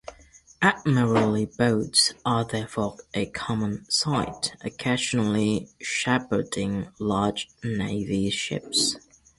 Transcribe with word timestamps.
"Admiralty 0.63 1.45
boats" 1.45 2.13
are 2.25 2.43
therefore 2.43 2.97
a 3.13 3.27
common 3.27 3.85
sight, 3.87 4.55
occasionally 4.61 5.69
shepherding 5.79 6.87
large 6.97 7.49
Navy 7.63 8.31
ships. 8.31 8.97